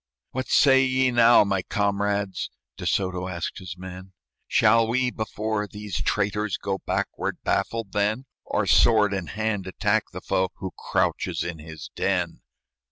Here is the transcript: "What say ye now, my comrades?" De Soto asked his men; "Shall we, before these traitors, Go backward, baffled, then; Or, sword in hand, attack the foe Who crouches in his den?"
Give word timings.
"What 0.31 0.47
say 0.47 0.83
ye 0.83 1.11
now, 1.11 1.43
my 1.43 1.61
comrades?" 1.61 2.49
De 2.75 2.87
Soto 2.87 3.27
asked 3.27 3.59
his 3.59 3.77
men; 3.77 4.13
"Shall 4.47 4.87
we, 4.87 5.11
before 5.11 5.67
these 5.67 6.01
traitors, 6.01 6.57
Go 6.57 6.79
backward, 6.87 7.37
baffled, 7.43 7.91
then; 7.91 8.25
Or, 8.43 8.65
sword 8.65 9.13
in 9.13 9.27
hand, 9.27 9.67
attack 9.67 10.05
the 10.11 10.19
foe 10.21 10.49
Who 10.55 10.71
crouches 10.75 11.43
in 11.43 11.59
his 11.59 11.91
den?" 11.95 12.41